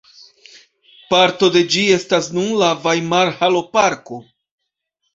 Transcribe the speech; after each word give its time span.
Parto 1.11 1.51
de 1.57 1.63
ĝi 1.75 1.85
estas 1.97 2.31
nun 2.39 2.51
la 2.65 2.73
Vajmarhaloparko. 2.89 4.23